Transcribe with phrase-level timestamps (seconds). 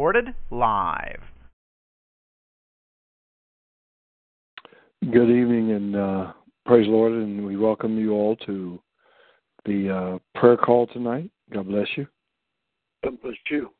[0.00, 1.20] Recorded live.
[5.04, 6.32] Good evening and uh,
[6.64, 8.80] praise the Lord, and we welcome you all to
[9.66, 9.90] the
[10.34, 11.30] uh, prayer call tonight.
[11.52, 12.06] God bless you.
[13.04, 13.72] God bless you.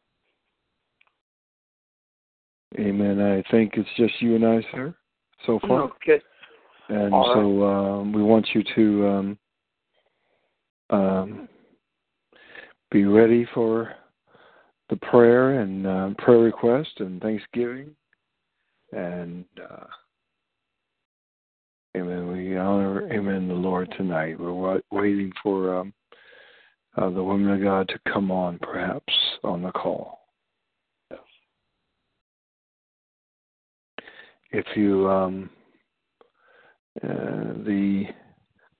[2.78, 3.18] Amen.
[3.18, 4.94] I think it's just you and I, sir,
[5.46, 5.84] so far.
[5.84, 6.20] Okay.
[6.90, 9.38] And All so um, we want you to um,
[10.90, 11.48] um,
[12.90, 13.94] be ready for
[14.90, 17.94] the prayer and uh, prayer request and Thanksgiving.
[18.92, 19.84] And uh,
[21.96, 22.28] Amen.
[22.28, 24.38] We honor, Amen, the Lord tonight.
[24.38, 25.92] We're wa- waiting for um,
[26.96, 30.20] uh, the woman of God to come on, perhaps, on the call.
[34.52, 35.50] If you, um,
[37.02, 38.04] uh, the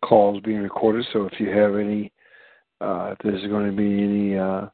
[0.05, 2.13] call is being recorded, so if you have any,
[2.81, 4.67] uh, if there's going to be any uh,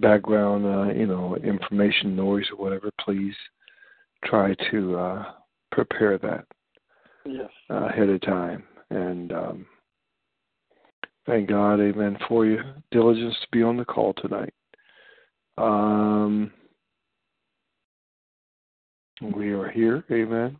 [0.00, 3.34] background, uh, you know, information, noise, or whatever, please
[4.24, 5.24] try to uh,
[5.72, 6.44] prepare that
[7.26, 7.50] Yes.
[7.70, 8.64] uh, ahead of time.
[8.90, 9.66] And um,
[11.26, 14.52] thank God, amen, for your diligence to be on the call tonight.
[15.56, 16.52] Um,
[19.34, 20.58] we are here, amen.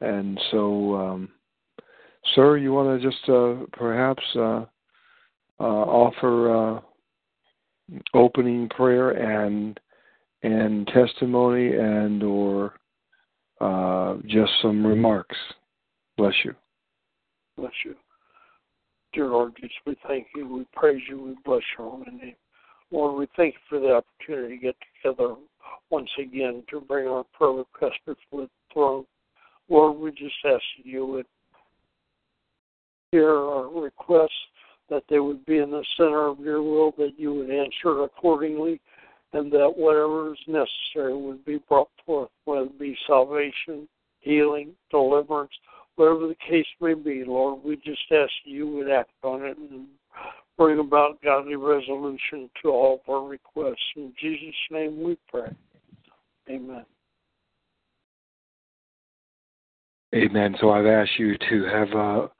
[0.00, 1.28] And so, um,
[2.34, 4.64] sir, you want to just uh, perhaps uh,
[5.60, 6.80] uh, offer uh,
[8.14, 9.78] opening prayer and
[10.42, 12.74] and testimony and or
[13.60, 15.36] uh, just some remarks.
[16.16, 16.54] Bless you.
[17.56, 17.94] Bless you.
[19.12, 22.36] Dear Lord Jesus, we thank you, we praise you, we bless your holy name.
[22.90, 25.34] Lord, we thank you for the opportunity to get together
[25.90, 29.04] once again to bring our prayer requests before the throne.
[29.68, 31.26] Lord, we just ask you would
[33.12, 34.30] hear our requests,
[34.90, 38.80] that they would be in the center of your will, that you would answer accordingly,
[39.32, 43.86] and that whatever is necessary would be brought forth, whether it be salvation,
[44.20, 45.52] healing, deliverance,
[45.96, 49.86] whatever the case may be, Lord, we just ask you would act on it and
[50.56, 53.76] bring about godly resolution to all of our requests.
[53.96, 55.54] In Jesus' name we pray.
[56.48, 56.84] Amen.
[60.14, 60.56] Amen.
[60.60, 62.30] So I've asked you to have, a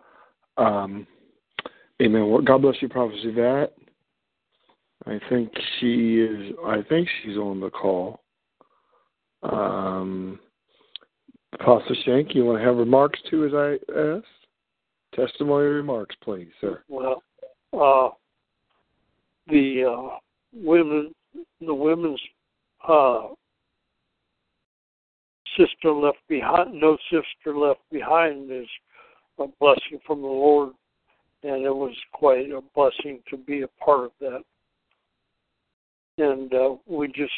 [0.62, 1.06] um,
[2.02, 2.28] amen.
[2.28, 3.72] Well, God bless you, Prophet Yvette.
[5.06, 6.54] I think she is.
[6.66, 8.20] I think she's on the call.
[9.42, 10.38] Um,
[11.58, 14.26] Pastor Shank, you want to have remarks too, as I asked?
[15.14, 16.82] Testimony remarks, please, sir.
[16.88, 17.22] Well,
[17.72, 18.10] uh,
[19.48, 20.16] the uh,
[20.52, 21.14] women,
[21.60, 22.20] the women's
[22.86, 23.28] uh,
[25.56, 28.68] sister left behind, no sister left behind, is
[29.38, 30.72] a blessing from the Lord,
[31.42, 34.42] and it was quite a blessing to be a part of that.
[36.18, 37.32] And uh, we just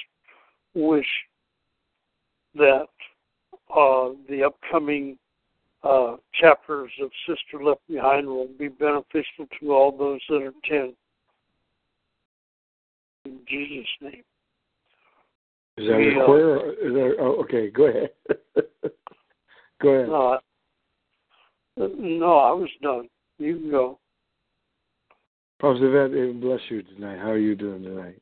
[0.74, 1.06] wish
[2.54, 2.86] that
[3.74, 5.18] uh, the upcoming
[5.82, 10.94] uh, chapters of Sister Left Behind will be beneficial to all those that attend.
[13.26, 14.22] In Jesus' name.
[15.76, 16.56] Is that We, a prayer?
[16.56, 18.10] Or is that, oh, okay, go ahead.
[19.82, 20.40] go ahead.
[21.76, 23.08] No, I was done.
[23.40, 23.98] You can go.
[25.58, 27.18] Prophet Yvette, bless you tonight.
[27.18, 28.20] How are you doing tonight?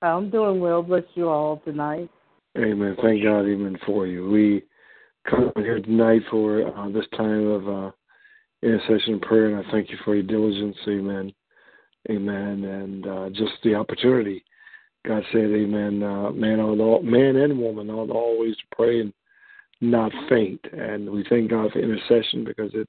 [0.00, 0.80] I'm doing well.
[0.80, 2.08] Bless you all tonight.
[2.56, 2.96] Amen.
[3.02, 4.30] Thank God, amen, for you.
[4.30, 4.62] We
[5.28, 7.90] come here tonight for uh, this time of uh,
[8.62, 11.32] intercession and prayer, and I thank you for your diligence, amen.
[12.08, 12.64] Amen.
[12.64, 14.44] And uh, just the opportunity.
[15.04, 19.12] God said, amen, uh, man, ought all, man and woman ought always to pray and
[19.80, 20.60] not faint.
[20.72, 22.88] And we thank God for intercession because it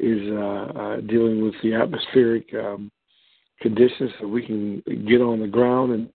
[0.00, 2.90] is uh, uh, dealing with the atmospheric um,
[3.60, 6.08] conditions so we can get on the ground and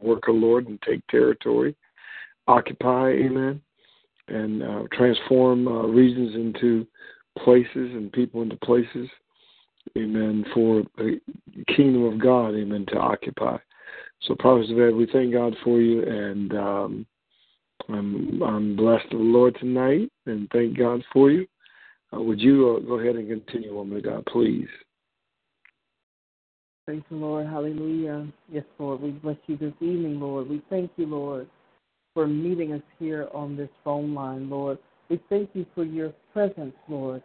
[0.00, 1.74] work the Lord and take territory
[2.48, 3.60] occupy, amen,
[4.28, 6.86] and uh, transform uh, regions into
[7.38, 9.08] places and people into places,
[9.96, 11.20] amen, for the
[11.74, 13.56] kingdom of God, amen, to occupy.
[14.22, 17.06] So, Prophet Yvette, we thank God for you, and um,
[17.88, 21.46] I'm, I'm blessed of the Lord tonight, and thank God for you.
[22.14, 24.68] Uh, would you uh, go ahead and continue, woman of God, please?
[26.84, 27.46] Praise the Lord.
[27.46, 28.26] Hallelujah.
[28.50, 29.00] Yes, Lord.
[29.00, 30.48] We bless you this evening, Lord.
[30.48, 31.48] We thank you, Lord,
[32.12, 34.78] for meeting us here on this phone line, Lord.
[35.08, 37.22] We thank you for your presence, Lord,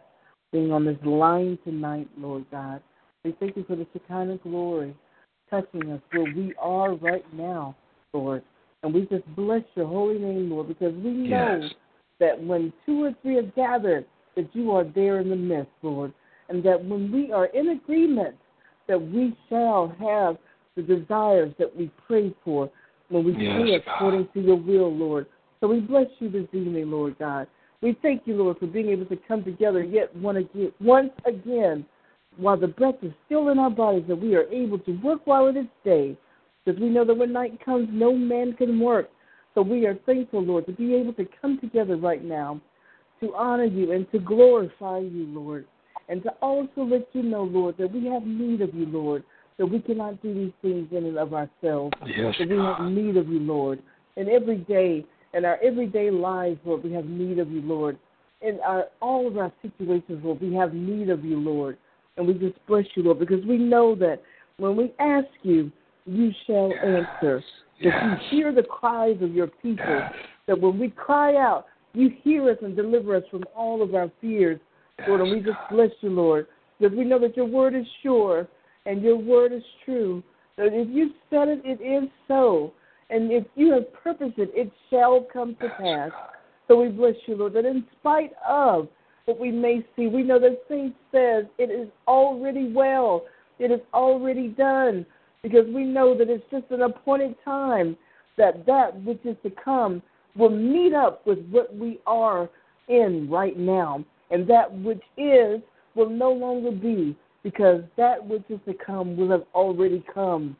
[0.52, 2.82] being on this line tonight, Lord God.
[3.24, 4.94] We thank you for the Shekinah glory
[5.50, 7.74] touching us where we are right now,
[8.12, 8.42] Lord.
[8.82, 11.72] And we just bless your holy name, Lord, because we know Yes.
[12.20, 14.06] that when two or three are gathered,
[14.38, 16.12] that you are there in the midst, Lord.
[16.48, 18.36] And that when we are in agreement,
[18.86, 20.38] that we shall have
[20.76, 22.70] the desires that we pray for
[23.08, 23.94] when we Yes, pray God.
[23.96, 25.26] according to your will, Lord.
[25.60, 27.48] So we bless you this evening, Lord God.
[27.80, 31.84] We thank you, Lord, for being able to come together yet one again, once again
[32.36, 35.48] while the breath is still in our bodies, that we are able to work while
[35.48, 36.16] it is day.
[36.64, 39.10] Because we know that when night comes, no man can work.
[39.54, 42.60] So we are thankful, Lord, to be able to come together right now
[43.20, 45.66] to honor you and to glorify you, Lord.
[46.08, 49.22] And to also let you know, Lord, that we have need of you, Lord,
[49.58, 51.92] that we cannot do these things in and of ourselves.
[52.06, 53.82] Yes, That we have need of you, Lord.
[54.16, 55.04] And every day,
[55.34, 57.98] in our everyday lives, Lord, we have need of you, Lord.
[58.40, 61.76] In our all of our situations, Lord, we have need of you, Lord.
[62.16, 64.22] And we just bless you, Lord, because we know that
[64.56, 65.70] when we ask you,
[66.06, 67.42] you shall answer.
[67.82, 68.02] That Yes.
[68.02, 69.84] you hear the cries of your people.
[69.86, 70.12] Yes.
[70.46, 74.10] That when we cry out, you hear us and deliver us from all of our
[74.20, 74.60] fears.
[75.06, 76.46] Lord, and we just bless you, Lord,
[76.78, 78.48] because we know that your word is sure
[78.86, 80.22] and your word is true.
[80.56, 82.72] That if you said it, it is so.
[83.10, 86.10] And if you have purposed it, it shall come to pass.
[86.66, 88.88] So we bless you, Lord, that in spite of
[89.24, 93.24] what we may see, we know that Saint says it is already well.
[93.58, 95.06] It is already done.
[95.42, 97.96] Because we know that it's just an appointed time
[98.36, 100.02] that that which is to come
[100.38, 102.48] will meet up with what we are
[102.88, 104.04] in right now.
[104.30, 105.60] And that which is
[105.94, 110.56] will no longer be because that which is to come will have already come.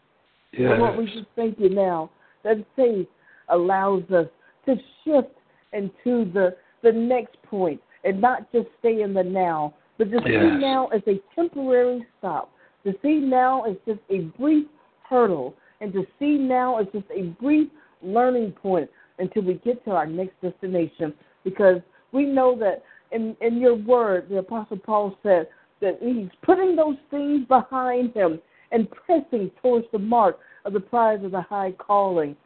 [0.56, 1.14] So Lord, we Yes.
[1.14, 2.10] just thank you now
[2.42, 3.08] that faith
[3.48, 4.26] allows us
[4.66, 5.36] to shift
[5.72, 10.58] into the the next point and not just stay in the now, but to see
[10.58, 12.50] now as a temporary stop,
[12.84, 14.66] to see now as just a brief
[15.02, 17.68] hurdle, and to see now as just a brief
[18.02, 18.88] learning point
[19.18, 21.14] until we get to our next destination.
[21.44, 21.80] Because
[22.12, 22.82] we know that
[23.12, 25.48] in, in your word, the Apostle Paul said
[25.80, 28.40] that he's putting those things behind him
[28.72, 32.36] and pressing towards the mark of the prize of the high calling,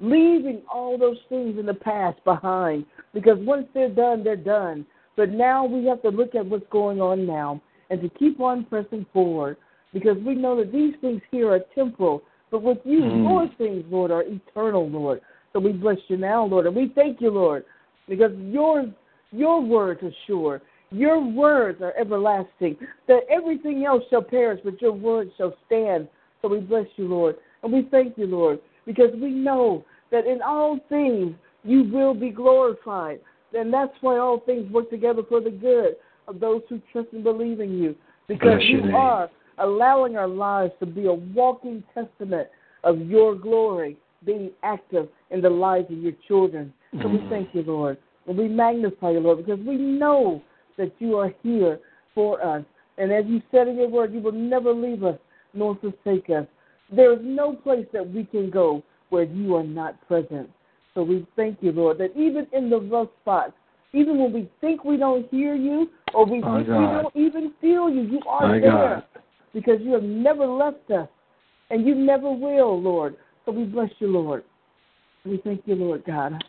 [0.00, 2.86] leaving all those things in the past behind.
[3.12, 4.86] Because once they're done, they're done.
[5.16, 8.64] But now we have to look at what's going on now and to keep on
[8.64, 9.56] pressing forward.
[9.92, 13.24] Because we know that these things here are temporal, but with you, Mm.
[13.24, 15.20] your things, Lord, are eternal, Lord.
[15.56, 17.64] So we bless you now, Lord, and we thank you, Lord,
[18.06, 18.92] because your
[19.32, 20.60] your words are sure.
[20.90, 22.76] Your words are everlasting.
[23.08, 26.08] That everything else shall perish, but your word shall stand.
[26.42, 27.36] So we bless you, Lord.
[27.62, 32.28] And we thank you, Lord, because we know that in all things you will be
[32.28, 33.20] glorified.
[33.54, 35.96] And that's why all things work together for the good
[36.28, 37.96] of those who trust and believe in you.
[38.28, 38.94] Because you name.
[38.94, 42.48] are allowing our lives to be a walking testament
[42.84, 43.96] of your glory
[44.26, 46.72] being active in the lives of your children.
[47.00, 47.28] So we Mhm.
[47.28, 47.96] thank you, Lord.
[48.26, 50.42] And we magnify you, Lord, because we know
[50.76, 51.78] that you are here
[52.14, 52.64] for us.
[52.98, 55.18] And as you said in your word, you will never leave us
[55.54, 56.46] nor forsake us.
[56.90, 60.50] There is no place that we can go where you are not present.
[60.94, 63.52] So we thank you, Lord, that even in the rough spots,
[63.92, 67.88] even when we think we don't hear you or we think we don't even feel
[67.88, 69.04] you, you are My there God.
[69.52, 71.08] because you have never left us
[71.70, 73.16] and you never will, Lord.
[73.46, 74.42] So we bless you, Lord.
[75.24, 76.42] We thank you, Lord God.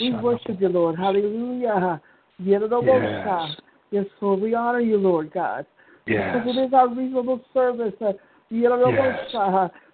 [0.00, 0.96] We worship you, Lord.
[0.98, 2.00] Hallelujah.
[2.38, 3.56] Yes.
[3.90, 4.40] Yes, Lord.
[4.40, 5.66] We honor you, Lord God.
[6.06, 6.34] Yes.
[6.34, 7.94] Because it is our reasonable service.
[8.00, 8.12] Uh,
[8.50, 9.18] Yes.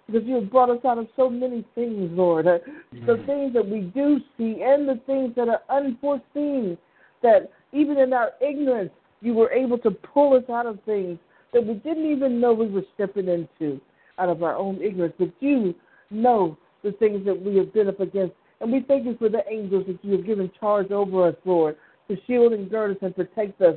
[0.05, 2.45] Because you have brought us out of so many things, Lord.
[2.45, 2.59] Uh,
[3.05, 3.25] The Mm.
[3.25, 6.77] things that we do see and the things that are unforeseen.
[7.21, 11.19] That even in our ignorance, you were able to pull us out of things
[11.53, 13.79] that we didn't even know we were stepping into
[14.17, 15.13] out of our own ignorance.
[15.17, 15.73] But you
[16.11, 18.33] know the things that we have been up against.
[18.61, 21.77] And we thank you for the angels that you have given charge over us, Lord,
[22.07, 23.75] to shield and gird us and protect us,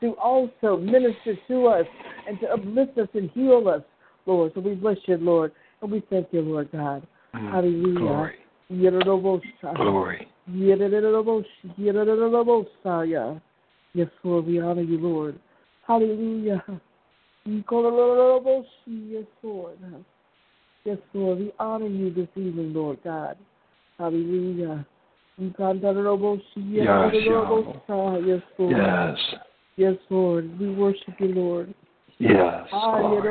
[0.00, 1.86] to also minister to us
[2.28, 3.82] and to uplift us and heal us,
[4.26, 4.52] Lord.
[4.54, 7.06] So we bless you, Lord, and we thank you, Lord God.
[7.34, 7.50] Mm.
[7.50, 7.98] Hallelujah.
[7.98, 8.34] Glory.
[9.76, 10.28] Glory.
[13.94, 15.38] Yes, Lord, we honor you, Lord.
[15.86, 16.64] Hallelujah.
[18.86, 19.78] Yes, Lord.
[20.86, 23.36] Yes, Lord, we honor you this evening, Lord God.
[23.98, 24.86] Hallelujah.
[25.40, 26.44] Yadadadadabosha.
[28.24, 28.76] Yes, Lord.
[28.76, 29.18] Yes.
[29.76, 30.60] Yes, Lord.
[30.60, 31.74] We worship you, Lord.
[32.18, 32.68] Yes.
[32.72, 33.24] Lord.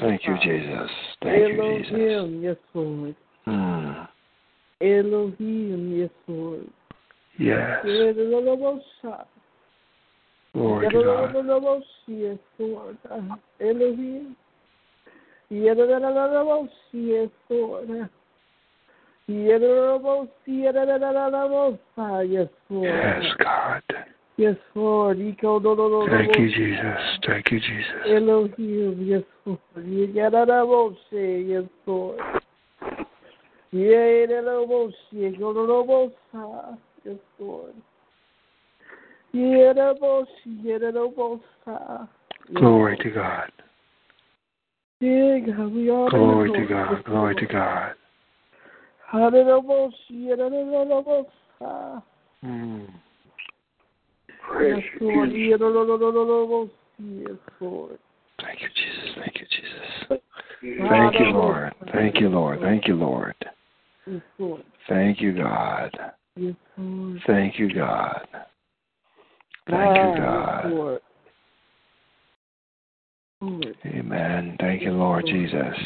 [0.00, 0.90] Thank you, Jesus.
[1.22, 1.92] Thank you, Jesus.
[1.92, 3.16] Elohim, yes, Lord.
[3.46, 4.08] Mm.
[4.80, 6.66] Elohim, yes, Lord.
[7.38, 7.84] Yes.
[10.54, 11.34] Glory to God.
[12.06, 12.96] Yes, Lord.
[13.60, 14.34] Elohim.
[23.22, 23.82] Yes, God.
[24.38, 25.18] Yes, Lord.
[25.18, 27.18] Thank you, Jesus.
[27.26, 28.06] Thank you, Jesus.
[28.06, 29.60] Elohim, yes, Lord.
[37.04, 37.74] Yes, Lord.
[42.54, 43.50] Glory to God.
[45.02, 47.04] Yeah, God, we honor Glory to God.
[47.04, 47.94] Glory to God.
[52.44, 52.86] Mm.
[54.62, 55.32] Yes, Lord.
[55.32, 55.58] Yes,
[57.60, 57.98] Lord.
[58.40, 59.14] Thank you, Jesus.
[59.18, 60.20] Thank you, Jesus.
[60.88, 61.74] Thank you, Lord.
[61.92, 62.60] Thank you, Lord.
[62.60, 63.34] Thank you, Lord.
[64.88, 65.90] Thank you, God.
[67.26, 68.28] Thank you, God.
[69.68, 71.00] Thank you, Ah, God.
[74.02, 74.20] Yes, Lord.
[74.20, 74.42] Lord.
[74.42, 74.56] Amen.
[74.60, 75.76] Thank you, Lord Jesus.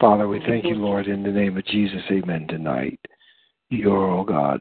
[0.00, 2.02] Father, we thank you, Lord, in the name of Jesus.
[2.10, 2.46] Amen.
[2.48, 3.00] Tonight,
[3.70, 4.60] you're, oh God,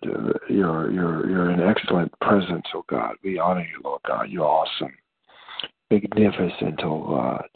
[0.49, 3.15] you're you're you're an excellent presence, oh God.
[3.23, 4.29] We honor you, Lord God.
[4.29, 4.93] You're awesome,
[5.91, 7.47] magnificent, oh God.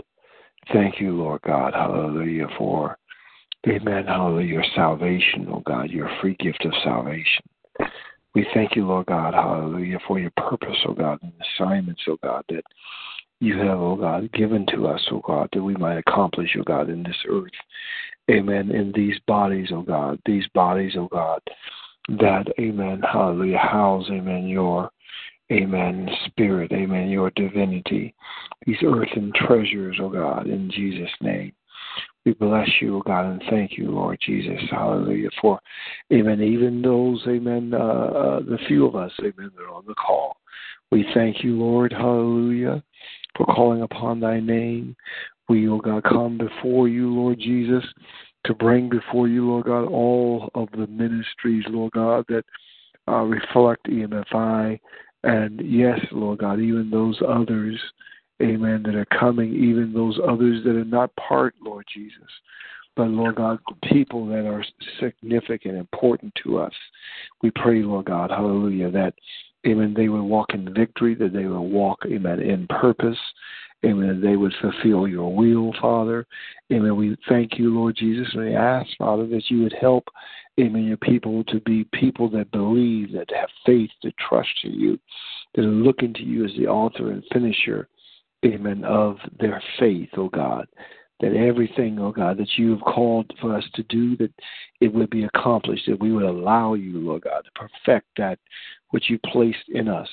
[0.73, 1.73] Thank you, Lord God.
[1.73, 2.97] Hallelujah for,
[3.67, 4.05] Amen.
[4.05, 4.53] Hallelujah.
[4.53, 5.89] Your salvation, oh God.
[5.89, 7.43] Your free gift of salvation.
[8.35, 9.33] We thank you, Lord God.
[9.33, 12.63] Hallelujah for your purpose, oh God, and assignments, oh God, that
[13.41, 16.89] you have, oh God, given to us, oh God, that we might accomplish, oh God,
[16.89, 17.51] in this earth.
[18.29, 18.69] Amen.
[18.71, 21.41] In these bodies, oh God, these bodies, oh God,
[22.07, 24.91] that, amen, hallelujah, house, amen, your,
[25.51, 28.13] amen, spirit, amen, your divinity,
[28.65, 31.51] these earthen treasures, oh God, in Jesus' name.
[32.25, 35.59] We bless you, oh God, and thank you, Lord Jesus, hallelujah, for,
[36.13, 39.95] amen, even those, amen, uh, uh, the few of us, amen, that are on the
[39.95, 40.37] call.
[40.91, 42.83] We thank you, Lord, hallelujah,
[43.35, 44.95] for calling upon thy name.
[45.49, 47.83] We, O God, come before you, Lord Jesus,
[48.45, 52.45] to bring before you, Lord God, all of the ministries, Lord God, that
[53.07, 54.79] uh, reflect EMFI.
[55.23, 57.79] And yes, Lord God, even those others,
[58.41, 62.29] amen, that are coming, even those others that are not part, Lord Jesus.
[62.95, 64.65] But Lord God, people that are
[64.99, 66.73] significant, important to us.
[67.41, 69.13] We pray, Lord God, hallelujah, that
[69.67, 69.93] Amen.
[69.95, 73.17] They would walk in victory, that they would walk, amen, in purpose.
[73.83, 74.07] Amen.
[74.21, 76.25] That they would fulfill your will, Father.
[76.71, 76.95] Amen.
[76.95, 80.05] We thank you, Lord Jesus, and we ask, Father, that you would help,
[80.59, 84.99] amen, your people to be people that believe, that have faith, that trust in you,
[85.55, 87.87] that are looking to you as the author and finisher,
[88.45, 90.67] amen, of their faith, oh God.
[91.19, 94.33] That everything, oh God, that you have called for us to do, that
[94.79, 97.51] it would be accomplished, that we would allow you, Lord God, to
[97.85, 98.39] perfect that
[98.89, 100.09] which you placed in us.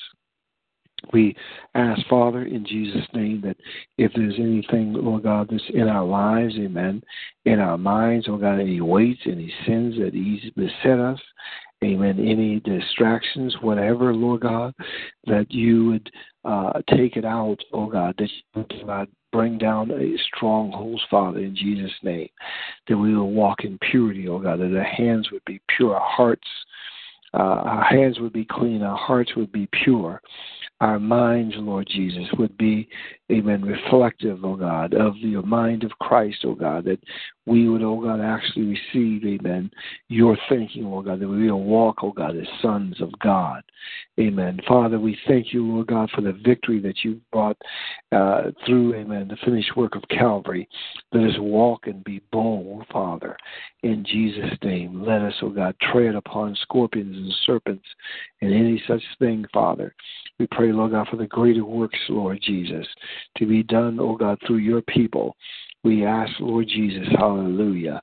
[1.13, 1.37] We
[1.75, 3.57] ask, Father, in Jesus' name, that
[3.97, 7.03] if there's anything, Lord God, that's in our lives, amen,
[7.45, 11.21] in our minds, Lord God, any weights, any sins that easily beset us,
[11.83, 14.75] amen, any distractions, whatever, Lord God,
[15.27, 16.11] that you would
[16.45, 21.41] uh, take it out, oh God, that you would, God, bring down a strongholds, Father,
[21.41, 22.29] in Jesus' name,
[22.89, 26.11] that we will walk in purity, oh God, that our hands would be pure, our
[26.11, 26.49] hearts,
[27.35, 30.21] uh, our hands would be clean, our hearts would be pure,
[30.81, 32.89] our minds, Lord Jesus, would be,
[33.31, 37.01] amen, reflective, oh God, of the mind of Christ, oh God, that
[37.47, 39.71] we would, oh God, actually receive, amen,
[40.09, 43.63] your thinking, oh God, that we will walk, oh God, as sons of God.
[44.19, 44.59] Amen.
[44.67, 47.57] Father, we thank you, Lord God, for the victory that you brought
[48.13, 50.69] uh, through, amen, the finished work of Calvary.
[51.13, 53.37] Let us walk and be bold, Father,
[53.83, 55.05] in Jesus' name.
[55.05, 57.85] Let us, oh God, tread upon scorpions and serpents
[58.41, 59.95] and any such thing, Father.
[60.39, 62.87] We pray, Lord God, for the greater works, Lord Jesus,
[63.37, 65.37] to be done, oh God, through your people.
[65.85, 68.01] We ask, Lord Jesus, hallelujah,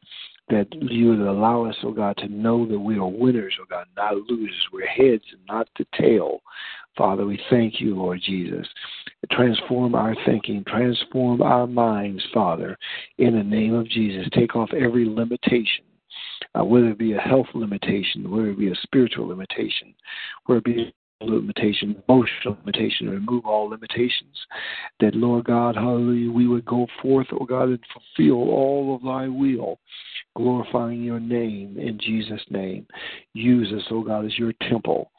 [0.50, 3.88] that you would allow us, oh God, to know that we are winners, oh God,
[3.96, 4.68] not losers.
[4.72, 6.42] We're heads and not the tail.
[6.98, 8.66] Father, we thank you, Lord Jesus.
[9.32, 12.78] Transform our thinking, transform our minds, Father,
[13.18, 14.28] in the name of Jesus.
[14.34, 15.84] Take off every limitation.
[16.58, 19.94] Uh, whether it be a health limitation, whether it be a spiritual limitation,
[20.46, 24.38] whether it be limitation, emotional limitation, remove all limitations.
[25.00, 29.28] That, Lord God, hallelujah, we would go forth, oh God, and fulfill all of thy
[29.28, 29.80] will,
[30.36, 32.86] glorifying your name in Jesus' name.
[33.34, 35.12] Use us, oh God, as your temple.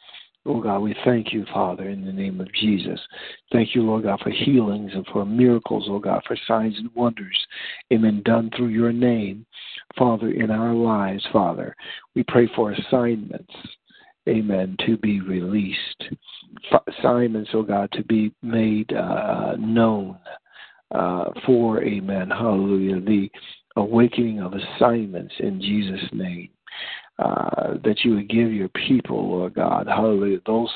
[0.48, 3.00] Oh God, we thank you, Father, in the name of Jesus.
[3.50, 7.36] Thank you, Lord God, for healings and for miracles, oh God, for signs and wonders,
[7.92, 9.44] amen, done through your name,
[9.98, 11.74] Father, in our lives, Father.
[12.14, 13.52] We pray for assignments,
[14.28, 16.04] amen, to be released,
[16.88, 20.18] assignments, oh God, to be made uh, known
[20.94, 23.30] uh, for, amen, hallelujah, the
[23.76, 26.48] awakening of assignments in Jesus' name
[27.18, 30.70] uh, that you would give your people, Lord God, hallelujah, those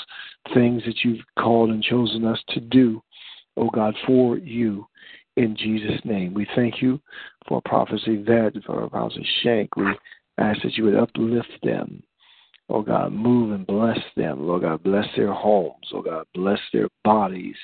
[0.54, 3.02] things that you've called and chosen us to do,
[3.57, 4.87] oh God, for you
[5.37, 6.35] in Jesus' name.
[6.35, 7.00] We thank you
[7.47, 9.76] for Prophet Yvette, for Apostle Shank.
[9.76, 9.87] We
[10.38, 12.02] ask that you would uplift them.
[12.73, 14.47] Oh God, move and bless them.
[14.47, 15.91] Lord God, bless their homes.
[15.93, 17.57] Oh God, bless their bodies.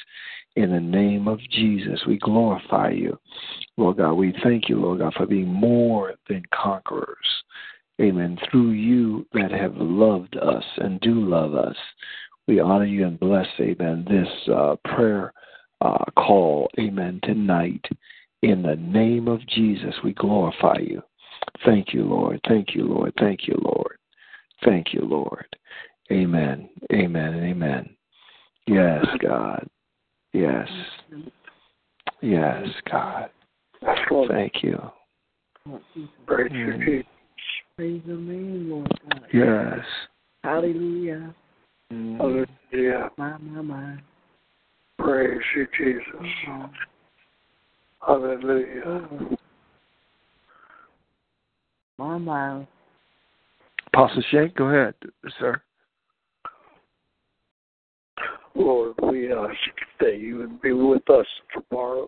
[0.56, 3.16] In the name of Jesus, we glorify you.
[3.76, 7.16] Lord God, we thank you, Lord God, for being more than conquerors.
[8.00, 8.36] Amen.
[8.50, 11.76] Through you that have loved us and do love us,
[12.48, 15.32] we honor you and bless, amen, this uh, prayer
[15.82, 17.84] uh, call, amen, tonight.
[18.42, 21.02] In the name of Jesus, we glorify you.
[21.64, 22.40] Thank you, Lord.
[22.48, 23.12] Thank you, Lord.
[23.18, 23.95] Thank you, Lord.
[24.64, 25.46] Thank you, Lord.
[26.10, 26.68] Amen.
[26.92, 27.96] Amen and amen.
[28.66, 29.66] Yes, God.
[30.32, 30.68] Yes.
[32.22, 33.30] Yes, God.
[34.28, 34.78] Thank you.
[36.26, 37.04] Praise you, Mm.
[37.76, 39.26] Praise your name, Lord God.
[39.32, 39.84] Yes.
[40.44, 41.34] Hallelujah.
[41.92, 42.16] Mm.
[42.18, 43.10] Hallelujah.
[43.16, 43.98] My, my, my.
[44.98, 46.04] Praise you, Jesus.
[46.48, 46.70] Oh,
[48.06, 48.82] Hallelujah.
[48.86, 49.36] oh.
[51.98, 52.66] My, my.
[53.96, 54.92] Apostle Shank, go ahead,
[55.40, 55.62] sir.
[58.54, 59.56] Lord, we ask
[60.00, 61.24] that you would be with us
[61.54, 62.06] tomorrow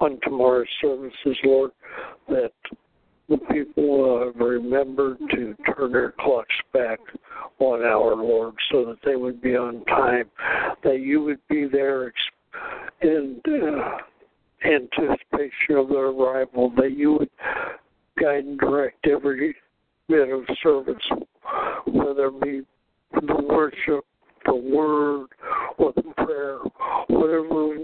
[0.00, 1.70] on tomorrow's services, Lord,
[2.28, 2.52] that
[3.30, 6.98] the people uh, remember to turn their clocks back
[7.56, 10.30] one hour, Lord, so that they would be on time,
[10.84, 12.12] that you would be there
[13.00, 13.96] in uh,
[14.62, 17.30] anticipation of their arrival, that you would
[18.20, 19.56] guide and direct every
[20.10, 21.02] bit of service,
[21.86, 22.62] whether it be
[23.12, 24.04] the worship,
[24.44, 25.28] the word,
[25.78, 26.58] or the prayer,
[27.08, 27.76] whatever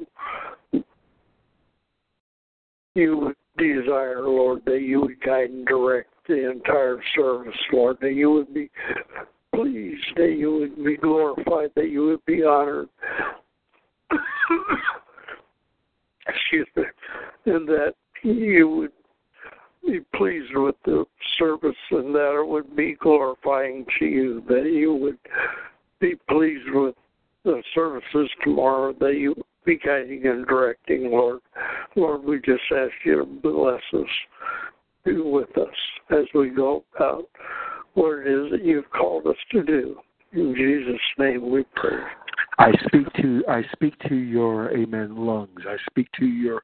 [2.94, 8.14] you would desire, Lord, that you would guide and direct the entire service, Lord, that
[8.14, 8.70] you would be
[9.54, 12.88] pleased, that you would be glorified, that you would be honored.
[16.28, 16.82] Excuse me.
[17.46, 18.95] And that you would
[19.86, 21.04] be pleased with the
[21.38, 25.18] service and that it would be glorifying to you, that you would
[26.00, 26.94] be pleased with
[27.44, 31.40] the services tomorrow, that you be guiding and directing, Lord.
[31.94, 34.10] Lord, we just ask you to bless us,
[35.04, 35.74] be with us
[36.10, 37.24] as we go about
[37.94, 39.96] what it is that you've called us to do.
[40.32, 41.98] In Jesus' name we pray.
[42.58, 45.60] I speak to I speak to your amen lungs.
[45.66, 46.62] I speak to your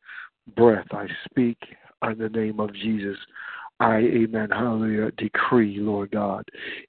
[0.57, 0.87] breath.
[0.91, 1.59] I speak
[2.11, 3.17] in the name of Jesus.
[3.81, 6.45] I, amen, hallelujah, decree, Lord God,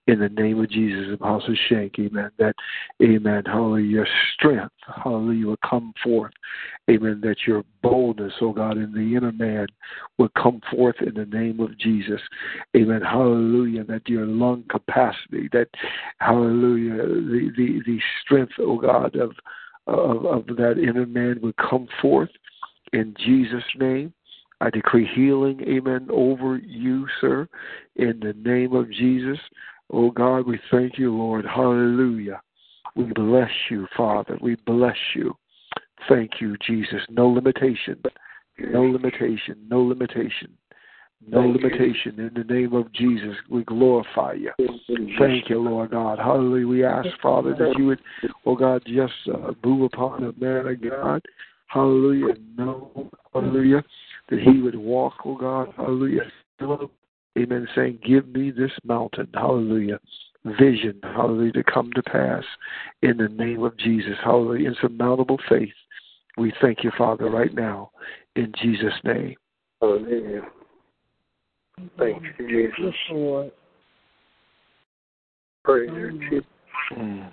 [0.05, 2.53] in the name of Jesus, Apostle Shank, amen, that,
[3.01, 6.33] amen, hallelujah, your strength, hallelujah, will come forth,
[6.91, 9.65] amen, that your boldness, oh God, in the inner man
[10.19, 12.21] will come forth in the name of Jesus,
[12.77, 15.69] amen, hallelujah, that your lung capacity, that,
[16.19, 19.31] hallelujah, the, the, the strength, oh God, of,
[19.87, 22.29] of, of that inner man will come forth
[22.91, 24.13] in Jesus' name.
[24.63, 27.49] I decree healing, amen, over you, sir,
[27.97, 29.37] in the name of Jesus.
[29.91, 31.45] Oh God, we thank you, Lord.
[31.45, 32.41] Hallelujah.
[32.95, 34.37] We bless you, Father.
[34.41, 35.35] We bless you.
[36.07, 37.01] Thank you, Jesus.
[37.09, 38.01] No limitation.
[38.57, 39.57] No limitation.
[39.67, 40.55] No limitation.
[41.27, 42.19] No limitation.
[42.19, 44.51] In the name of Jesus, we glorify you.
[45.19, 46.19] Thank you, Lord God.
[46.19, 46.67] Hallelujah.
[46.67, 47.99] We ask, Father, that you would,
[48.45, 51.21] oh God, just uh, move upon the man of God.
[51.67, 52.35] Hallelujah.
[52.57, 53.83] No, hallelujah.
[54.33, 55.73] That he would walk, oh God.
[55.77, 56.23] Hallelujah.
[57.37, 57.67] Amen.
[57.75, 59.27] Saying, Give me this mountain.
[59.31, 59.99] Hallelujah.
[60.59, 60.99] Vision.
[61.03, 61.51] Hallelujah.
[61.51, 62.43] To come to pass
[63.03, 64.15] in the name of Jesus.
[64.23, 64.69] Hallelujah.
[64.69, 65.69] Insurmountable faith.
[66.35, 67.91] We thank you, Father, right now.
[68.35, 69.35] In Jesus' name.
[69.79, 70.41] Hallelujah.
[71.99, 72.95] Thank you, Jesus.
[73.11, 73.51] Lord.
[75.63, 76.45] Praise you, Jesus.
[76.97, 77.31] Mm.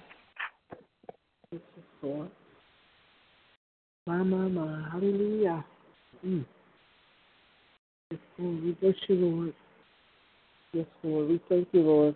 [1.50, 1.60] Yes,
[4.06, 4.88] My, my, my.
[4.92, 5.64] Hallelujah.
[6.26, 6.44] Mm.
[8.10, 8.62] Yes, Lord.
[8.62, 9.54] We bless you, Lord.
[10.72, 11.28] Yes, Lord.
[11.28, 12.14] We thank you, Lord.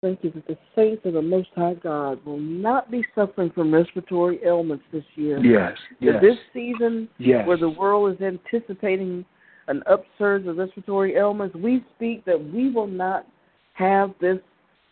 [0.00, 3.72] Thank you that the saints of the Most High God will not be suffering from
[3.72, 5.38] respiratory ailments this year.
[5.44, 5.76] Yes.
[6.00, 6.22] Yes.
[6.22, 7.46] This season yes.
[7.46, 9.24] where the world is anticipating
[9.68, 13.26] an upsurge of respiratory ailments, we speak that we will not
[13.72, 14.38] have this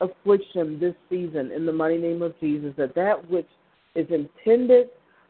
[0.00, 3.46] affliction this season in the mighty name of Jesus, that that which
[3.94, 4.88] is intended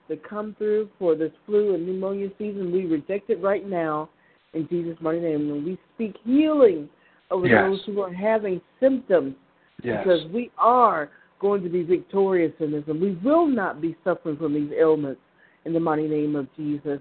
[0.08, 4.08] to come through for this flu and pneumonia season, we reject it right now
[4.54, 5.50] in Jesus' mighty name.
[5.50, 6.88] And we speak healing
[7.30, 7.62] over yes.
[7.68, 9.34] those who are having symptoms
[9.82, 10.02] yes.
[10.04, 14.36] because we are going to be victorious in this and we will not be suffering
[14.36, 15.20] from these ailments
[15.64, 17.00] in the mighty name of Jesus.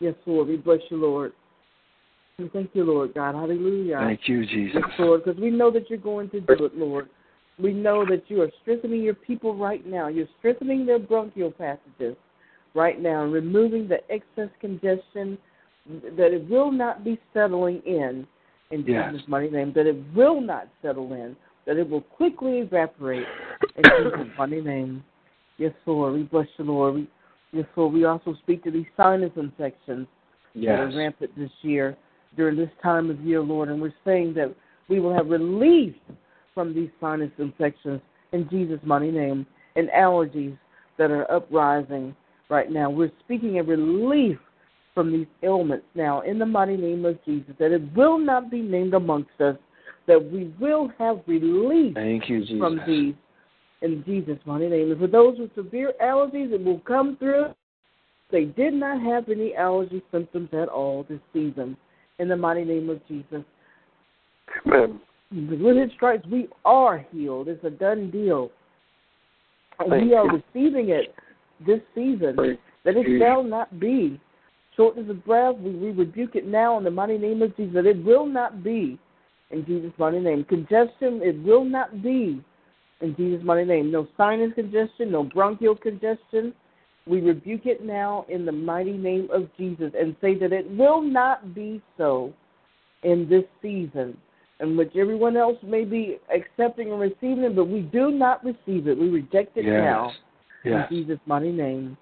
[0.00, 0.48] Yes, Lord.
[0.48, 1.32] We bless you, Lord.
[2.38, 3.34] And thank you, Lord God.
[3.34, 3.98] Hallelujah.
[3.98, 4.76] Thank you, Jesus.
[4.76, 7.08] Yes, Lord, because we know that you're going to do it, Lord.
[7.58, 10.06] We know that you are strengthening your people right now.
[10.06, 12.16] You're strengthening their bronchial passages
[12.74, 15.36] right now and removing the excess congestion
[16.16, 18.26] that it will not be settling in
[18.70, 19.10] in yes.
[19.12, 21.34] Jesus' mighty name, that it will not settle in,
[21.66, 23.26] that it will quickly evaporate
[23.76, 25.02] in Jesus' mighty name.
[25.56, 26.14] Yes, Lord.
[26.14, 26.94] We bless you, Lord.
[26.94, 27.08] We,
[27.52, 27.94] yes, Lord.
[27.94, 30.06] We also speak to these sinus infections
[30.54, 30.78] yes.
[30.78, 31.96] that are rampant this year
[32.36, 34.54] during this time of year, Lord, and we're saying that
[34.88, 35.94] we will have relief
[36.54, 38.00] from these sinus infections
[38.32, 39.46] in Jesus' mighty name
[39.76, 40.56] and allergies
[40.98, 42.14] that are uprising
[42.48, 42.90] right now.
[42.90, 44.38] We're speaking of relief
[44.98, 48.60] from these ailments now in the mighty name of Jesus, that it will not be
[48.60, 49.56] named amongst us,
[50.08, 52.58] that we will have relief Thank you, Jesus.
[52.58, 53.14] from these
[53.82, 54.90] in Jesus' mighty name.
[54.90, 57.54] And for those with severe allergies, it will come through.
[58.32, 61.76] They did not have any allergy symptoms at all this season
[62.18, 63.44] in the mighty name of Jesus.
[64.66, 65.00] Amen.
[65.30, 67.46] With his stripes, we are healed.
[67.46, 68.50] It's a done deal.
[69.78, 70.42] And Thank we are you.
[70.54, 71.14] receiving it
[71.64, 73.20] this season, Thank that it you.
[73.20, 74.20] shall not be.
[74.78, 77.84] Shortness of breath, we, we rebuke it now in the mighty name of Jesus.
[77.84, 78.96] It will not be
[79.50, 80.44] in Jesus' mighty name.
[80.44, 82.40] Congestion, it will not be
[83.00, 83.90] in Jesus' mighty name.
[83.90, 86.54] No sinus congestion, no bronchial congestion.
[87.08, 91.02] We rebuke it now in the mighty name of Jesus and say that it will
[91.02, 92.32] not be so
[93.02, 94.16] in this season,
[94.60, 98.86] in which everyone else may be accepting and receiving it, but we do not receive
[98.86, 98.96] it.
[98.96, 99.74] We reject it Yes.
[99.74, 100.12] now
[100.62, 100.88] Yes.
[100.90, 101.96] in Jesus' mighty name.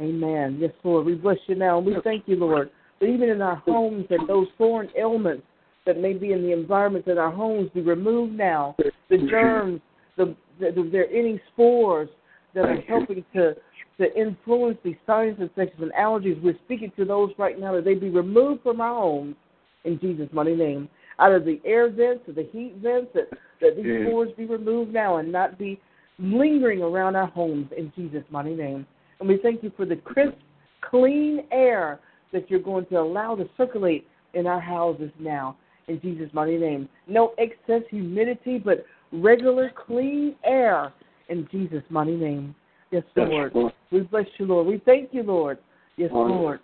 [0.00, 0.58] Amen.
[0.60, 1.06] Yes, Lord.
[1.06, 1.78] We bless you now.
[1.78, 5.44] And we thank you, Lord, that even in our homes and those foreign ailments
[5.86, 8.74] that may be in the environment in our homes be removed now.
[9.10, 9.80] The germs,
[10.16, 12.08] the, the, the there are any spores
[12.54, 13.54] that are helping to
[13.98, 16.42] to influence these sinus infections and allergies.
[16.42, 19.36] We're speaking to those right now that they be removed from our homes
[19.84, 20.88] in Jesus' mighty name.
[21.20, 23.28] Out of the air vents, or the heat vents, that,
[23.60, 24.08] that these Yeah.
[24.08, 25.78] spores be removed now and not be
[26.18, 28.84] lingering around our homes in Jesus' mighty name.
[29.24, 30.36] And we thank you for the crisp,
[30.82, 31.98] clean air
[32.34, 35.56] that you're going to allow to circulate in our houses now
[35.88, 36.90] in Jesus' mighty name.
[37.06, 40.92] No excess humidity, but regular, clean air
[41.30, 42.54] in Jesus' mighty name.
[42.90, 43.54] Yes, Yes, Lord.
[43.54, 43.72] Lord.
[43.90, 44.66] We bless you, Lord.
[44.66, 45.56] We thank you, Lord.
[45.96, 46.34] Yes, Honor.
[46.34, 46.60] Lord.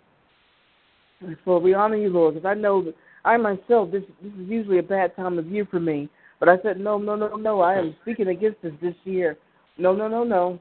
[1.19, 1.63] Yes, Lord.
[1.63, 2.93] We honor you, Lord, because I know that
[3.25, 6.09] I myself, this, this is usually a bad time of year for me.
[6.39, 7.61] But I said, no, no, no, no.
[7.61, 9.35] I am speaking against this this year.
[9.79, 10.59] No, no, no, no.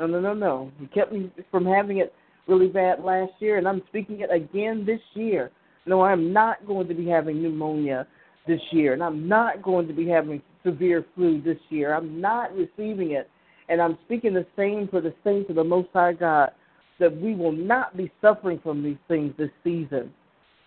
[0.00, 0.72] No, no, no, no.
[0.80, 2.14] You kept me from having it
[2.48, 5.50] really bad last year, and I'm speaking it again this year.
[5.84, 8.06] No, I'm not going to be having pneumonia
[8.46, 11.94] this year, and I'm not going to be having severe flu this year.
[11.94, 13.28] I'm not receiving it.
[13.68, 16.52] And I'm speaking the same for the saints of the Most High God,
[16.98, 20.10] that we will not be suffering from these things this season.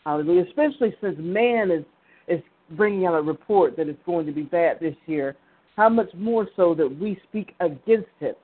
[0.06, 0.46] Hallelujah.
[0.48, 1.84] Especially since man is,
[2.28, 2.42] is
[2.78, 5.36] bringing out a report that it's going to be bad this year.
[5.76, 8.38] How much more so that we speak against it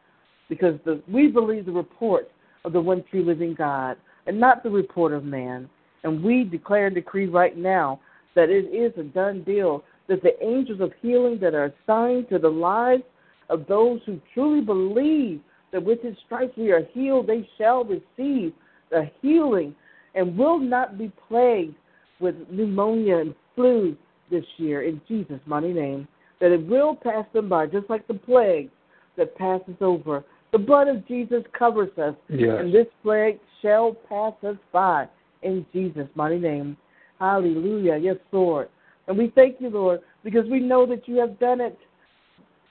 [0.49, 2.29] because the, we believe the report
[2.65, 5.69] of the one true living God and not the report of man.
[6.03, 7.99] And we declare and decree right now
[8.35, 12.39] that it is a done deal, that the angels of healing that are assigned to
[12.39, 13.03] the lives
[13.49, 18.53] of those who truly believe that with his stripes we are healed, they shall receive
[18.89, 19.75] the healing
[20.15, 21.75] and will not be plagued
[22.19, 23.95] with pneumonia and flu
[24.31, 26.07] this year in Jesus' mighty name.
[26.39, 28.69] That it will pass them by, just like the plague
[29.17, 30.23] that passes over.
[30.51, 32.57] The blood of Jesus covers us, Yes.
[32.59, 35.07] and this plague shall pass us by
[35.43, 36.75] in Jesus' mighty name.
[37.19, 37.97] Hallelujah.
[37.97, 38.69] Yes, Lord.
[39.07, 41.77] And we thank you, Lord, because we know that you have done it.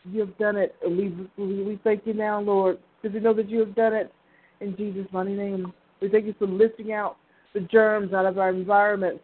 [0.04, 0.74] You have done it.
[0.82, 3.92] And we, we, we thank you now, Lord, because we know that you have done
[3.92, 4.12] it
[4.60, 5.72] in Jesus' mighty name.
[6.00, 7.16] We thank you for lifting out
[7.54, 9.20] the germs out of our environment,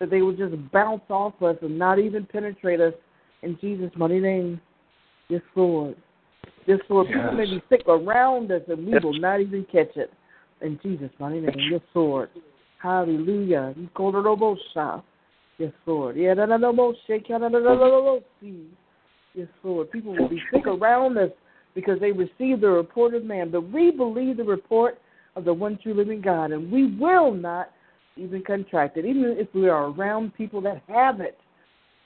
[0.00, 2.94] that they will just bounce off us and not even penetrate us
[3.42, 4.60] in Jesus' mighty name.
[5.28, 5.96] Yes, Lord.
[6.68, 7.06] Yes, Lord.
[7.06, 9.02] People may be sick around us and we Yes.
[9.02, 10.12] will not even catch it.
[10.60, 11.56] In Jesus' mighty name.
[11.70, 12.28] Yes, Lord.
[12.76, 13.74] Hallelujah.
[13.74, 15.02] You call it a shot.
[15.56, 16.16] Yes, Lord.
[16.16, 18.22] Yeah, no, no, no, no, shake, no.
[19.34, 19.90] Yes, Lord.
[19.90, 21.30] People will be sick around us
[21.74, 23.50] because they received the report of man.
[23.50, 24.98] But we believe the report
[25.36, 27.70] of the one true living God, and we will not
[28.16, 29.06] even contract it.
[29.06, 31.38] Even if we are around people that have it,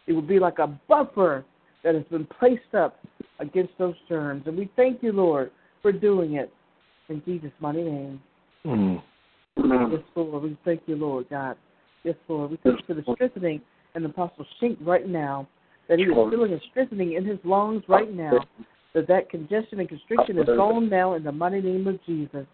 [0.06, 1.44] it will be like a buffer
[1.84, 2.98] that has been placed up
[3.38, 4.44] against those germs.
[4.46, 6.52] And we thank you, Lord, for doing it
[7.08, 8.22] in Jesus' mighty name.
[8.64, 9.02] Mm.
[9.56, 10.42] Yes, Lord.
[10.42, 11.56] We thank you, Lord God.
[12.04, 12.50] Yes, Lord.
[12.50, 13.60] We thank you for the strengthening
[13.94, 15.46] and the Apostle Shank right now,
[15.88, 18.40] that he is feeling a strengthening in his lungs right now,
[18.94, 22.46] that that congestion and constriction is gone now in the mighty name of Jesus.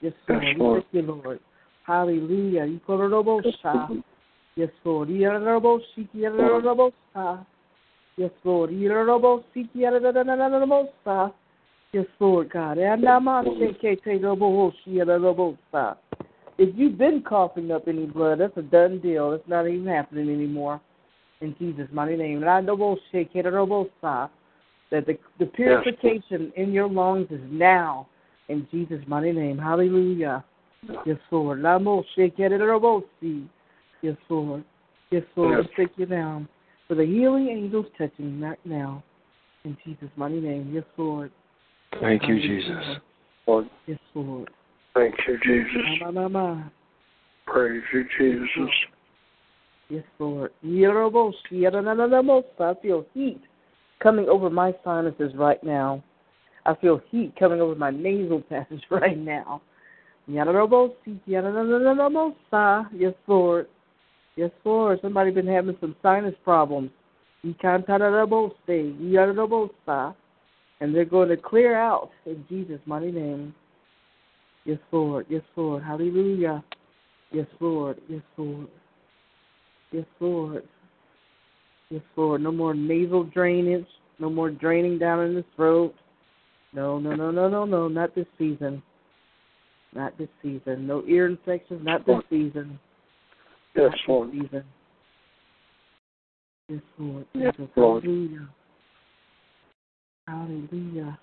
[0.00, 0.42] Yes, Lord.
[0.56, 1.40] We thank you, Lord.
[1.86, 2.66] Hallelujah.
[4.56, 5.06] Yes, Lord.
[8.20, 8.70] Yes, Lord.
[11.92, 12.76] Yes, Lord God.
[16.58, 19.32] If you've been coughing up any blood, that's a done deal.
[19.32, 20.82] It's not even happening anymore.
[21.40, 22.42] In Jesus' mighty name.
[22.42, 22.76] And I know
[24.90, 28.06] that the, the purification in your lungs is now
[28.50, 29.56] in Jesus' mighty name.
[29.56, 30.44] Hallelujah.
[31.06, 31.62] Yes, Lord.
[31.62, 33.48] Yes, Lord.
[34.02, 34.62] Yes, Lord.
[35.64, 35.72] Yes.
[35.74, 36.46] Thank you now
[36.90, 39.04] for the healing angels touching right now.
[39.64, 40.72] In Jesus' mighty name.
[40.74, 41.30] Yes, Lord.
[42.00, 42.98] Thank you, Jesus.
[43.46, 43.70] Lord.
[43.86, 44.50] Yes, Lord.
[44.94, 45.70] Thank you, Jesus.
[46.00, 46.64] Ma, ma, ma, ma.
[47.46, 48.74] Praise you, Jesus.
[49.88, 50.50] Yes, Lord.
[50.64, 50.68] I
[52.82, 53.40] feel heat
[54.02, 56.02] coming over my sinuses right now.
[56.66, 59.62] I feel heat coming over my nasal passage right now.
[60.26, 60.48] Yes,
[63.28, 63.68] Lord.
[64.40, 64.98] Yes, Lord.
[65.02, 66.90] Somebody been having some sinus problems.
[67.42, 67.54] And
[70.94, 73.54] they're going to clear out in Jesus' mighty name.
[74.64, 75.26] Yes, Lord.
[75.28, 75.82] Yes, Lord.
[75.82, 76.64] Hallelujah.
[77.30, 78.00] Yes, Lord.
[78.08, 78.68] Yes, Lord.
[79.92, 80.66] Yes, Lord.
[81.90, 82.40] Yes, Lord.
[82.40, 83.84] No more nasal drainage.
[84.20, 85.94] No more draining down in the throat.
[86.72, 87.88] No, no, no, no, no, no.
[87.88, 88.82] Not this season.
[89.94, 90.86] Not this season.
[90.86, 91.84] No ear infections.
[91.84, 92.78] Not this season.
[93.74, 94.30] Yes, Lord.
[94.32, 94.64] Season.
[96.68, 97.26] Yes, Lord.
[97.34, 97.54] Yes.
[97.76, 98.02] Lord.
[98.04, 98.48] Hallelujah.
[100.26, 101.18] Hallelujah.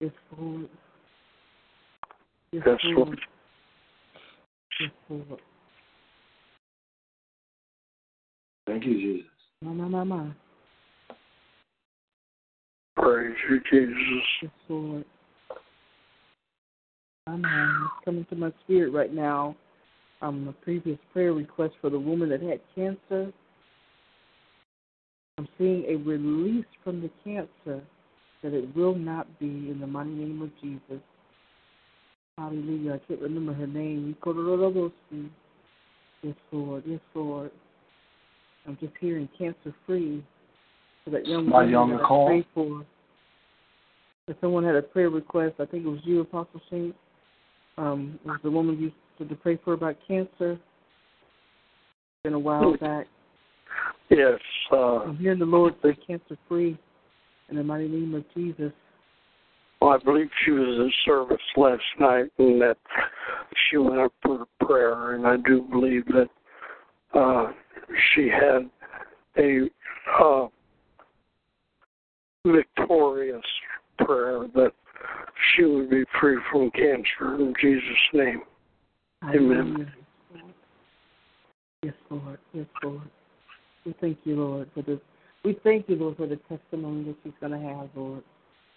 [0.00, 0.68] Yes, Lord.
[2.52, 3.08] Yes, Yes, Lord.
[3.08, 3.20] Lord.
[4.80, 5.40] Yes, Lord.
[8.66, 9.30] Thank you, Jesus.
[9.62, 10.26] Ma, ma, ma, ma.
[12.96, 14.24] Praise you, Jesus.
[14.42, 15.04] Yes, Lord.
[17.28, 17.76] Amen.
[17.84, 19.54] It's coming to my spirit right now.
[20.22, 23.32] Um, a previous prayer request for the woman that had cancer.
[25.38, 27.82] I'm seeing a release from the cancer
[28.42, 31.02] that it will not be in the mighty name of Jesus.
[32.36, 32.94] Hallelujah.
[32.94, 34.16] I can't remember her name.
[36.22, 36.82] Yes, Lord.
[36.86, 37.50] Yes, Lord.
[38.66, 40.24] I'm just hearing cancer free
[41.04, 42.26] for that young woman on that the I call?
[42.26, 42.84] prayed for.
[44.28, 46.94] If someone had a prayer request, I think it was you, Apostle Saint.
[47.78, 48.92] Um, it was the woman you
[49.28, 50.52] to pray for about cancer.
[50.52, 50.60] It's
[52.24, 53.06] Been a while back.
[54.10, 54.40] Yes,
[54.72, 56.76] uh, I'm hearing the Lord say cancer free
[57.48, 58.72] in the mighty name of Jesus.
[59.80, 62.76] well, I believe she was in service last night and that
[63.70, 66.28] she went up for a prayer, and I do believe that
[67.18, 67.52] uh,
[68.14, 68.68] she had
[69.38, 69.70] a
[70.22, 70.48] uh,
[72.46, 73.44] victorious
[73.98, 74.72] prayer that
[75.54, 78.42] she would be free from cancer in Jesus' name.
[79.24, 79.92] Amen.
[81.82, 82.38] Yes, Lord.
[82.52, 83.02] Yes, Lord.
[83.84, 84.98] We thank you, Lord, for this.
[85.44, 88.22] We thank you, Lord, for the testimony that she's going to have, Lord.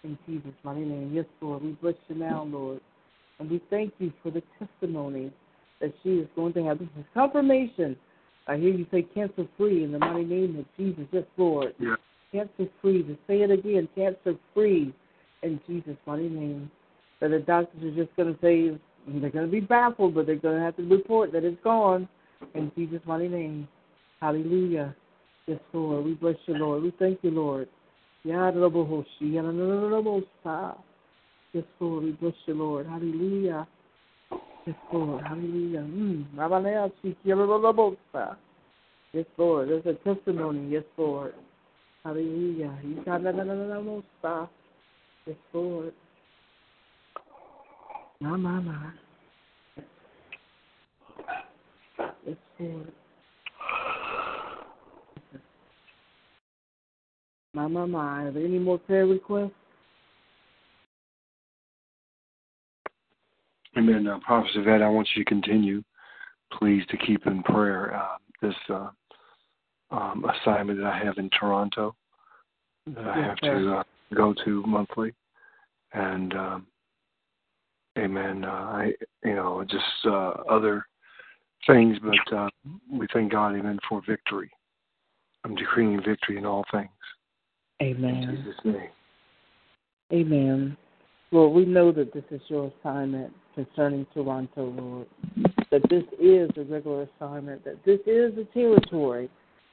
[0.02, 1.12] In Jesus' mighty name.
[1.14, 1.62] Yes, Lord.
[1.62, 2.80] We bless you now, Lord.
[3.38, 5.32] And we thank you for the testimony
[5.80, 6.78] that she is going to have.
[6.78, 7.96] This is confirmation.
[8.46, 11.06] I hear you say cancer free in the mighty name of Jesus.
[11.10, 11.74] Yes, Lord.
[11.78, 11.96] Yeah.
[12.32, 13.02] Cancer free.
[13.02, 14.94] To say it again, cancer free
[15.42, 16.70] in Jesus' mighty name.
[17.20, 20.36] That the doctors are just going to say they're going to be baffled, but they're
[20.36, 22.08] going to have to report that it's gone
[22.54, 23.68] in Jesus' mighty name.
[24.20, 24.94] Hallelujah.
[25.46, 26.04] Yes, Lord.
[26.04, 26.82] We bless you, Lord.
[26.82, 27.68] We thank you, Lord.
[28.24, 28.36] Yes,
[31.78, 32.04] Lord.
[32.04, 32.86] We bless you, Lord.
[32.86, 33.66] Hallelujah.
[34.66, 35.22] Yes, Lord.
[35.26, 35.80] Hallelujah.
[35.80, 36.24] Mm.
[39.12, 39.68] Yes, Lord.
[39.68, 40.70] There's a testimony.
[40.70, 41.34] Yes, Lord.
[42.04, 42.74] Hallelujah.
[45.26, 45.92] Yes, Lord.
[48.24, 48.90] My, my, my.
[52.26, 52.92] Yes, Lord.
[57.52, 58.22] My, my, my.
[58.24, 59.50] Are there any more prayer requests?
[63.76, 64.06] Amen.
[64.06, 65.82] Uh, Prophet Yvette, I want you to continue,
[66.58, 68.88] please, to keep in prayer uh, this uh,
[69.90, 71.94] um, assignment that I have in Toronto
[72.86, 73.82] that I have to uh,
[74.14, 75.12] go to monthly.
[75.92, 76.66] And, um,
[77.98, 78.92] amen, uh, I,
[79.24, 80.86] you know, just uh, other
[81.66, 82.48] things, but uh,
[82.92, 84.50] we thank God, amen, for victory.
[85.44, 86.88] I'm decreeing victory in all things.
[87.82, 88.14] Amen.
[88.14, 88.88] In Jesus' name.
[90.12, 90.76] Amen.
[91.30, 95.06] Lord, we know that this is your assignment concerning Toronto, Lord.
[95.70, 99.28] That this is a regular assignment, that this is the territory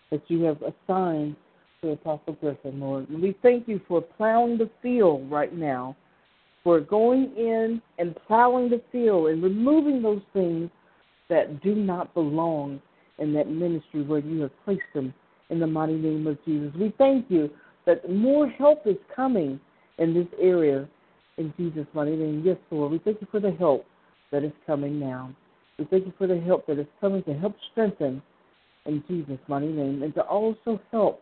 [0.09, 1.35] that you have assigned
[1.81, 3.09] to Apostle Griffin, Lord.
[3.09, 5.95] And we thank you for plowing the field right now,
[6.63, 10.69] for going in and plowing the field and removing those things
[11.29, 12.81] that do not belong
[13.17, 15.13] in that ministry where you have placed them
[15.49, 16.71] in the mighty name of Jesus.
[16.79, 17.49] We thank you
[17.85, 19.59] that more help is coming
[19.97, 20.87] in this area
[21.37, 22.43] in Jesus' mighty name.
[22.45, 22.91] Yes, Lord.
[22.91, 23.85] We thank you for the help
[24.31, 25.33] that is coming now.
[25.79, 28.21] We thank you for the help that is coming to help strengthen
[28.85, 31.21] in Jesus' mighty name and to also help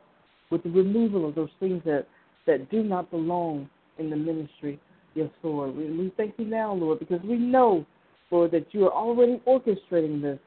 [0.49, 2.07] with the removal of those things that,
[2.47, 4.79] that do not belong in the ministry.
[5.19, 5.75] Yes, Lord.
[5.75, 7.85] We, we thank you now, Lord, because we know,
[8.31, 10.39] Lord, that you are already orchestrating this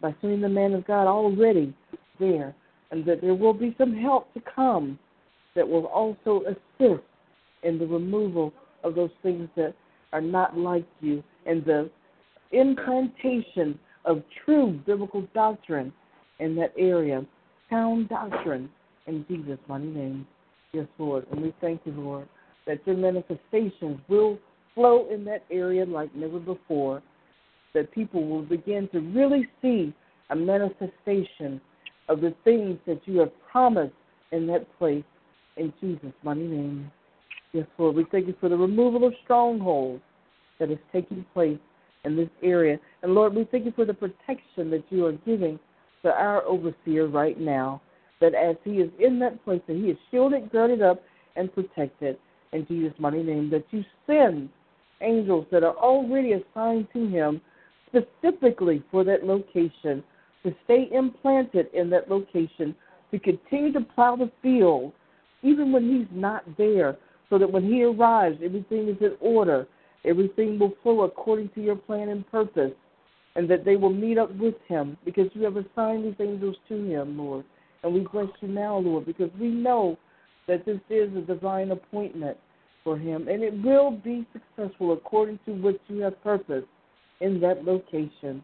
[0.00, 1.74] by sending the man of God already
[2.20, 2.54] there,
[2.92, 5.00] and that there will be some help to come
[5.56, 7.02] that will also assist
[7.64, 8.52] in the removal
[8.84, 9.74] of those things that
[10.12, 11.90] are not like you and the
[12.52, 15.92] implantation of true biblical doctrine
[16.38, 17.26] in that area,
[17.68, 18.70] sound doctrine
[19.08, 20.24] in Jesus' mighty name.
[20.72, 21.26] Yes, Lord.
[21.32, 22.28] And we thank you, Lord,
[22.66, 24.38] that your manifestations will
[24.74, 27.02] flow in that area like never before,
[27.74, 29.94] that people will begin to really see
[30.30, 31.60] a manifestation
[32.08, 33.94] of the things that you have promised
[34.32, 35.04] in that place
[35.56, 36.90] in Jesus' mighty name.
[37.52, 37.96] Yes, Lord.
[37.96, 40.02] We thank you for the removal of strongholds
[40.58, 41.58] that is taking place
[42.04, 42.78] in this area.
[43.02, 45.58] And Lord, we thank you for the protection that you are giving
[46.02, 47.82] to our overseer right now.
[48.20, 51.02] That as he is in that place, that he is shielded, girded up,
[51.36, 52.18] and protected
[52.52, 53.50] in Jesus' mighty name.
[53.50, 54.48] That you send
[55.00, 57.40] angels that are already assigned to him
[57.88, 60.02] specifically for that location
[60.42, 62.74] to stay implanted in that location,
[63.10, 64.92] to continue to plow the field,
[65.42, 66.96] even when he's not there,
[67.28, 69.66] so that when he arrives, everything is in order.
[70.04, 72.72] Everything will flow according to your plan and purpose,
[73.36, 76.74] and that they will meet up with him because you have assigned these angels to
[76.74, 77.44] him, Lord.
[77.82, 79.98] And we bless you now, Lord, because we know
[80.50, 82.36] that this is a divine appointment
[82.82, 86.66] for him, and it will be successful according to what you have purposed
[87.20, 88.42] in that location.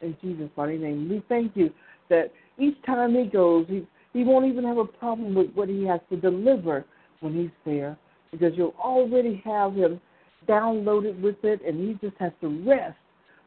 [0.00, 1.70] In Jesus' mighty name, we thank you
[2.10, 5.84] that each time he goes, he, he won't even have a problem with what he
[5.84, 6.84] has to deliver
[7.18, 7.98] when he's there
[8.30, 10.00] because you'll already have him
[10.48, 12.96] downloaded with it, and he just has to rest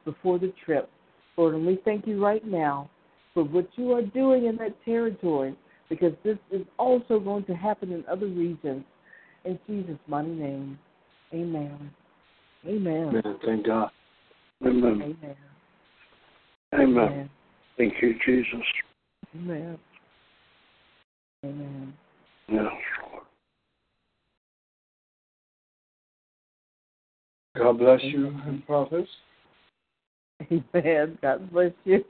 [0.04, 0.89] before the trip.
[1.38, 2.89] Lord, and we thank you right now
[3.34, 5.56] for what you are doing in that territory
[5.91, 8.86] because this is also going to happen in other regions.
[9.43, 10.80] In Jesus' mighty name,
[11.34, 11.91] amen.
[12.65, 13.08] Amen.
[13.10, 13.39] Amen.
[13.45, 13.89] Thank God.
[14.65, 14.84] Amen.
[14.86, 15.36] Amen.
[16.73, 16.97] Amen.
[16.97, 17.30] Amen.
[17.77, 18.65] Thank you, Jesus.
[19.36, 19.77] Amen.
[21.43, 21.93] Amen.
[22.47, 22.63] Yes,
[23.12, 23.23] Lord.
[27.58, 29.10] God bless you, and prophets.
[30.49, 31.17] Amen.
[31.21, 32.06] God bless you.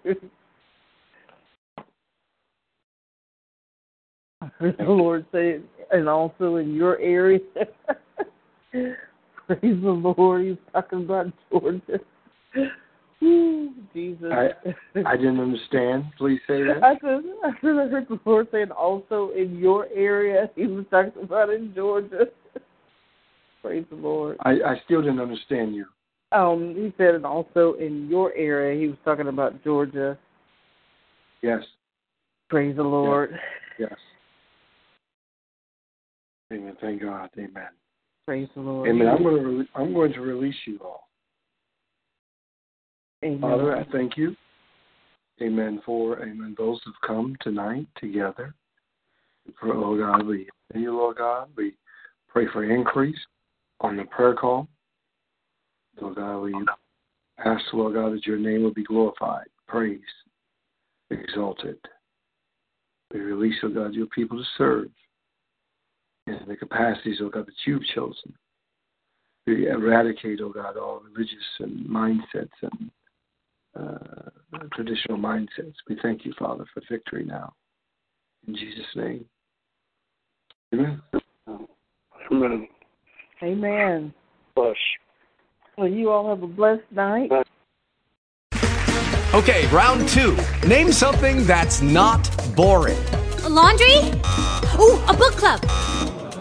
[4.42, 5.60] I heard the Lord say,
[5.92, 7.40] and also in your area.
[8.72, 8.98] Praise
[9.62, 10.46] the Lord.
[10.46, 12.00] He's talking about Georgia.
[13.94, 14.32] Jesus.
[14.32, 14.50] I
[15.06, 16.06] I didn't understand.
[16.18, 16.84] Please say that.
[16.84, 20.50] I said, I said, I heard the Lord saying also in your area.
[20.56, 22.26] He was talking about in Georgia.
[23.62, 24.38] Praise the Lord.
[24.42, 25.86] I, I still didn't understand you.
[26.32, 28.80] Um, he said, and also in your area.
[28.80, 30.18] He was talking about Georgia.
[31.44, 31.62] Yes.
[32.50, 33.38] Praise the Lord.
[33.78, 33.94] Yes.
[36.52, 36.76] Amen.
[36.82, 37.30] Thank God.
[37.38, 37.70] Amen.
[38.26, 38.90] Praise the Lord.
[38.90, 39.08] Amen.
[39.08, 41.08] I'm going to re- I'm going to release you all.
[43.24, 43.42] Amen.
[43.42, 44.36] Father, I thank you.
[45.42, 45.82] Amen.
[45.86, 48.54] For amen those who've come tonight together.
[49.60, 51.50] For oh God, we thank you, Lord God.
[51.56, 51.74] We
[52.28, 53.18] pray for increase
[53.80, 54.68] on the prayer call.
[56.00, 56.56] Lord God, we
[57.44, 60.04] ask, Lord God, that your name will be glorified, praised,
[61.10, 61.78] exalted.
[63.14, 64.88] We release, oh God, your people to serve
[66.32, 68.34] in the capacities, oh God, that you've chosen.
[69.48, 72.92] We eradicate, oh God, all religious and mindsets and
[73.78, 74.30] uh,
[74.74, 75.74] traditional mindsets.
[75.90, 77.54] We thank you, Father, for victory now.
[78.48, 79.26] In Jesus' name.
[80.74, 81.02] Amen.
[82.32, 82.68] Amen.
[83.44, 84.14] Amen.
[84.56, 84.76] Bless.
[85.78, 87.32] Well, you all have a blessed night.
[89.34, 90.38] Okay, round two.
[90.68, 92.98] Name something that's not boring.
[93.44, 93.96] A laundry?
[94.80, 95.62] Ooh, a book club.